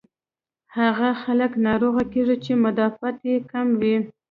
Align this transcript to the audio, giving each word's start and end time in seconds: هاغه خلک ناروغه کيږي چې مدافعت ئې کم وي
هاغه 0.75 1.09
خلک 1.23 1.51
ناروغه 1.67 2.03
کيږي 2.13 2.37
چې 2.45 2.51
مدافعت 2.65 3.17
ئې 3.27 3.35
کم 3.51 3.67
وي 3.79 3.95